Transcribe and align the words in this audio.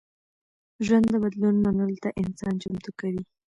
ژوند 0.85 1.05
د 1.13 1.15
بدلون 1.23 1.55
منلو 1.63 1.97
ته 2.03 2.09
انسان 2.23 2.53
چمتو 2.61 2.91
کوي. 2.99 3.23